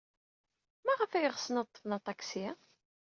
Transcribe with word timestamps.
Maɣef 0.85 1.11
ay 1.13 1.27
ɣsen 1.35 1.59
ad 1.61 1.67
ḍḍfen 1.69 1.95
aṭaksi? 1.97 2.47